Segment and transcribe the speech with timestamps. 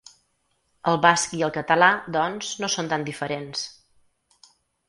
[0.91, 3.63] El basc i el català, doncs, no són tan diferents.